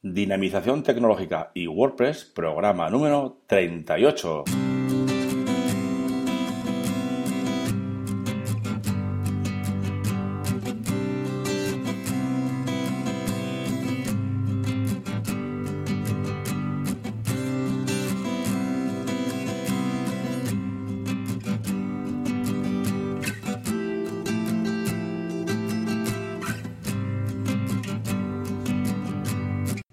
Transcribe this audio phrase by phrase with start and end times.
[0.00, 4.44] Dinamización tecnológica y WordPress, programa número 38.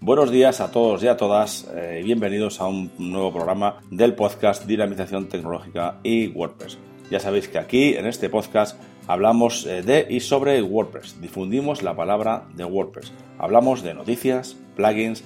[0.05, 4.13] Buenos días a todos y a todas y eh, bienvenidos a un nuevo programa del
[4.13, 6.77] podcast Dinamización Tecnológica y WordPress.
[7.09, 11.95] Ya sabéis que aquí en este podcast hablamos eh, de y sobre WordPress, difundimos la
[11.95, 15.23] palabra de WordPress, hablamos de noticias, plugins,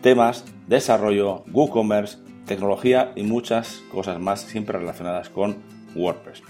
[0.00, 5.56] temas, desarrollo, WooCommerce, tecnología y muchas cosas más siempre relacionadas con
[5.96, 6.40] WordPress.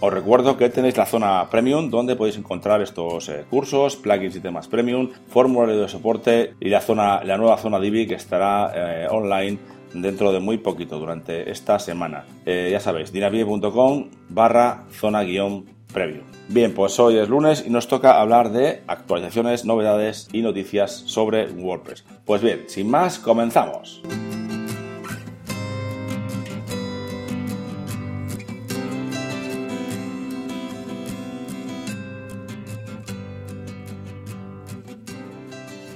[0.00, 4.40] Os recuerdo que tenéis la zona premium donde podéis encontrar estos eh, cursos, plugins y
[4.40, 9.06] temas premium, formulario de soporte y la zona, la nueva zona Divi que estará eh,
[9.08, 9.58] online
[9.94, 12.24] dentro de muy poquito durante esta semana.
[12.44, 16.24] Eh, ya sabéis, dinavie.com barra zona guion premium.
[16.48, 21.46] Bien, pues hoy es lunes y nos toca hablar de actualizaciones, novedades y noticias sobre
[21.46, 22.04] WordPress.
[22.24, 24.02] Pues bien, sin más, comenzamos.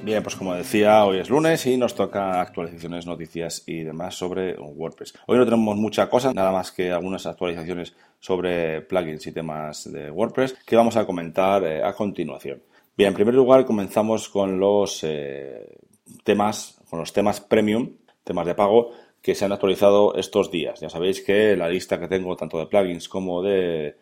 [0.07, 4.57] Bien, pues como decía, hoy es lunes y nos toca actualizaciones, noticias y demás sobre
[4.57, 5.15] WordPress.
[5.27, 10.09] Hoy no tenemos mucha cosa, nada más que algunas actualizaciones sobre plugins y temas de
[10.13, 12.63] WordPress que vamos a comentar eh, a continuación.
[12.97, 15.77] Bien, en primer lugar comenzamos con los eh,
[16.23, 20.79] temas, con los temas premium, temas de pago que se han actualizado estos días.
[20.79, 23.97] Ya sabéis que la lista que tengo tanto de plugins como de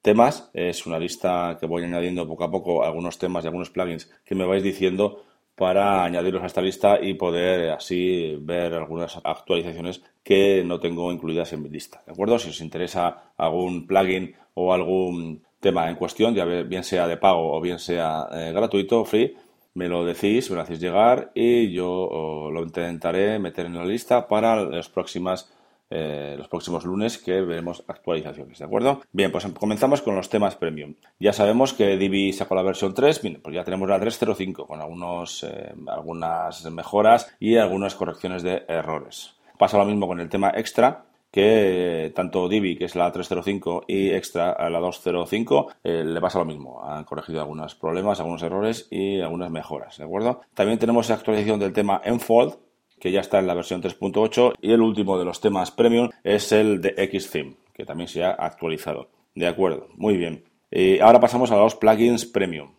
[0.00, 4.10] temas es una lista que voy añadiendo poco a poco algunos temas y algunos plugins
[4.24, 5.24] que me vais diciendo
[5.62, 11.52] para añadirlos a esta lista y poder así ver algunas actualizaciones que no tengo incluidas
[11.52, 12.02] en mi lista.
[12.04, 12.36] ¿De acuerdo?
[12.40, 17.56] Si os interesa algún plugin o algún tema en cuestión, ya bien sea de pago
[17.56, 19.36] o bien sea eh, gratuito, free,
[19.74, 24.26] me lo decís, me lo hacéis llegar y yo lo intentaré meter en la lista
[24.26, 25.48] para las próximas
[25.94, 29.02] eh, los próximos lunes que veremos actualizaciones, ¿de acuerdo?
[29.12, 30.94] Bien, pues comenzamos con los temas premium.
[31.20, 35.44] Ya sabemos que Divi sacó la versión 3, pues ya tenemos la 3.05 con algunos,
[35.44, 39.34] eh, algunas mejoras y algunas correcciones de errores.
[39.58, 44.10] Pasa lo mismo con el tema extra, que tanto Divi, que es la 305, y
[44.10, 46.82] Extra, la 205, eh, le pasa lo mismo.
[46.84, 50.42] Han corregido algunos problemas, algunos errores y algunas mejoras, ¿de acuerdo?
[50.54, 52.56] También tenemos la actualización del tema Enfold,
[53.02, 56.52] que ya está en la versión 3.8 y el último de los temas premium es
[56.52, 59.08] el de Xtheme, que también se ha actualizado.
[59.34, 60.44] De acuerdo, muy bien.
[60.70, 62.70] Y ahora pasamos a los plugins premium.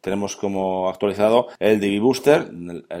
[0.00, 2.50] Tenemos como actualizado el DB Booster,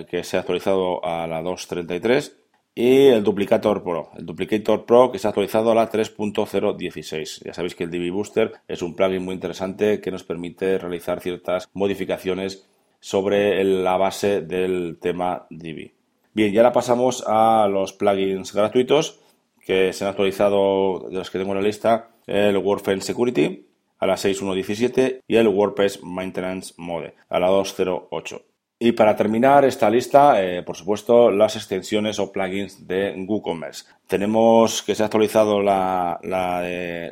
[0.08, 2.32] que se ha actualizado a la 2.33,
[2.76, 4.10] y el Duplicator Pro.
[4.16, 7.42] El Duplicator Pro que se ha actualizado a la 3.016.
[7.44, 11.20] Ya sabéis que el DB Booster es un plugin muy interesante que nos permite realizar
[11.20, 12.68] ciertas modificaciones
[13.00, 15.97] sobre la base del tema DB.
[16.34, 19.20] Bien, y ahora pasamos a los plugins gratuitos
[19.64, 23.66] que se han actualizado de los que tengo en la lista, el WordFence Security
[23.98, 28.42] a la 6.1.17 y el WordPress Maintenance Mode a la 2.0.8.
[28.80, 33.86] Y para terminar esta lista, eh, por supuesto, las extensiones o plugins de WooCommerce.
[34.06, 36.20] Tenemos que se ha actualizado la,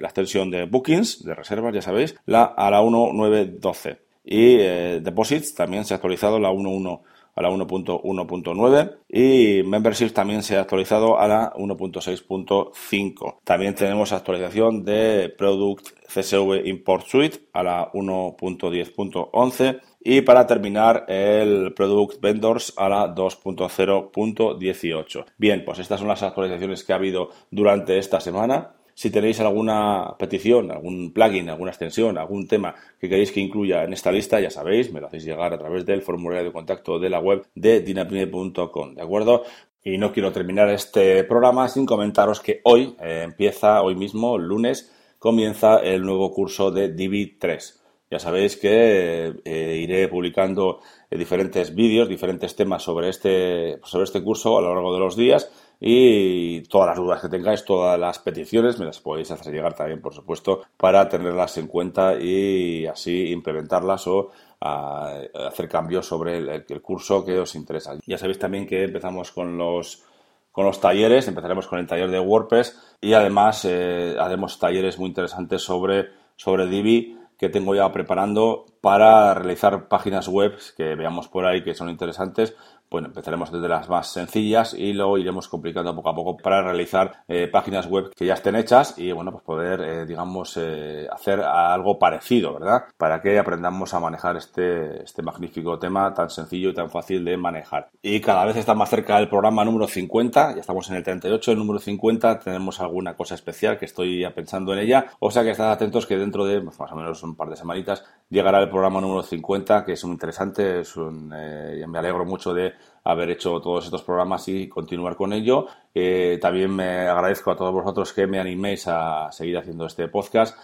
[0.00, 3.98] extensión de bookings, de reservas, ya sabéis, la, a la 1.9.12.
[4.24, 7.00] Y eh, deposits también se ha actualizado la 1.1
[7.36, 13.36] a la 1.1.9 y Membership también se ha actualizado a la 1.6.5.
[13.44, 21.74] También tenemos actualización de Product CSV Import Suite a la 1.10.11 y para terminar el
[21.74, 25.24] Product Vendors a la 2.0.18.
[25.36, 28.75] Bien, pues estas son las actualizaciones que ha habido durante esta semana.
[28.96, 33.92] Si tenéis alguna petición, algún plugin, alguna extensión, algún tema que queréis que incluya en
[33.92, 37.10] esta lista, ya sabéis, me lo hacéis llegar a través del formulario de contacto de
[37.10, 39.42] la web de dinapine.com, ¿de acuerdo?
[39.84, 44.90] Y no quiero terminar este programa sin comentaros que hoy eh, empieza, hoy mismo, lunes,
[45.18, 47.74] comienza el nuevo curso de DB3.
[48.10, 54.22] Ya sabéis que eh, iré publicando eh, diferentes vídeos, diferentes temas sobre este, sobre este
[54.22, 55.50] curso a lo largo de los días
[55.80, 60.00] y todas las dudas que tengáis, todas las peticiones, me las podéis hacer llegar también,
[60.00, 67.24] por supuesto, para tenerlas en cuenta y así implementarlas o hacer cambios sobre el, curso
[67.24, 67.98] que os interesa.
[68.06, 70.02] Ya sabéis también que empezamos con los
[70.50, 75.08] con los talleres, empezaremos con el taller de WordPress y además eh, haremos talleres muy
[75.08, 81.44] interesantes sobre, sobre Divi que tengo ya preparando para realizar páginas web que veamos por
[81.44, 82.54] ahí que son interesantes
[82.90, 87.24] bueno, empezaremos desde las más sencillas y luego iremos complicando poco a poco para realizar
[87.26, 91.40] eh, páginas web que ya estén hechas y bueno, pues poder, eh, digamos, eh, hacer
[91.40, 92.84] algo parecido, ¿verdad?
[92.96, 97.36] Para que aprendamos a manejar este, este magnífico tema tan sencillo y tan fácil de
[97.36, 97.90] manejar.
[98.02, 101.52] Y cada vez está más cerca del programa número 50, ya estamos en el 38,
[101.52, 105.50] el número 50, tenemos alguna cosa especial que estoy pensando en ella, o sea que
[105.50, 108.68] estad atentos que dentro de pues, más o menos un par de semanitas llegará el
[108.68, 112.72] programa número 50, que es muy interesante, es un, me alegro mucho de
[113.04, 115.66] haber hecho todos estos programas y continuar con ello.
[115.94, 120.58] Eh, también me agradezco a todos vosotros que me animéis a seguir haciendo este podcast.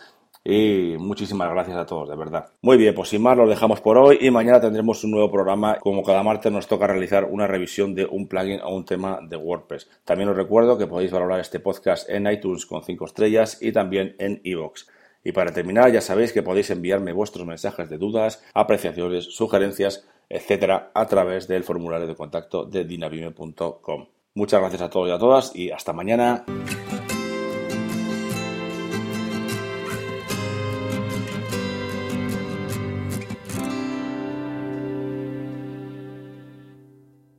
[0.45, 2.47] Y muchísimas gracias a todos, de verdad.
[2.63, 5.79] Muy bien, pues sin más lo dejamos por hoy y mañana tendremos un nuevo programa.
[5.79, 9.37] Como cada martes nos toca realizar una revisión de un plugin o un tema de
[9.37, 9.89] WordPress.
[10.05, 14.17] También os recuerdo que podéis valorar este podcast en iTunes con 5 estrellas y también
[14.19, 14.87] en iVoox.
[15.25, 20.91] Y para terminar, ya sabéis que podéis enviarme vuestros mensajes de dudas, apreciaciones, sugerencias etcétera,
[20.95, 24.07] a través del formulario de contacto de dinavime.com.
[24.35, 26.45] Muchas gracias a todos y a todas y hasta mañana.